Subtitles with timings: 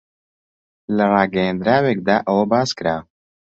[0.95, 2.97] لە ڕاگەیەندراوێکدا ئەوە باس کرا